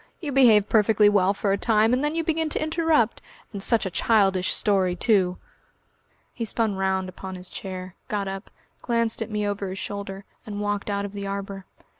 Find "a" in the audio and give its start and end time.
1.51-1.59, 3.85-3.91